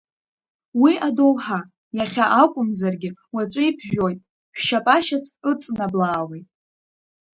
[0.81, 1.59] Уи адоуҳа,
[1.97, 4.19] иахьа акәымзаргьы, уаҵәы иԥжәоит,
[4.57, 6.47] шәшьап ашьац ыҵнаблаауеит…